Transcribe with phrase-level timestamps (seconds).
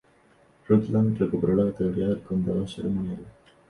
[0.67, 3.19] Rutland recuperó la categoría de condado ceremonial.